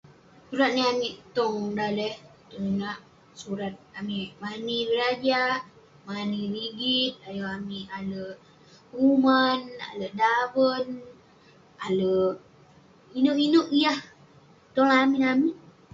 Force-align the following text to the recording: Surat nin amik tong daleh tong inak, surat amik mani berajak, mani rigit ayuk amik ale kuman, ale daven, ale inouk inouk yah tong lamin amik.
Surat 0.47 0.71
nin 0.73 0.87
amik 0.93 1.15
tong 1.35 1.57
daleh 1.77 2.13
tong 2.49 2.65
inak, 2.73 2.97
surat 3.41 3.73
amik 3.99 4.29
mani 4.43 4.77
berajak, 4.89 5.61
mani 6.07 6.41
rigit 6.55 7.13
ayuk 7.27 7.51
amik 7.57 7.85
ale 7.97 8.23
kuman, 8.91 9.59
ale 9.89 10.07
daven, 10.19 10.85
ale 11.85 12.13
inouk 13.17 13.39
inouk 13.47 13.67
yah 13.83 13.99
tong 14.75 14.89
lamin 14.91 15.23
amik. 15.31 15.57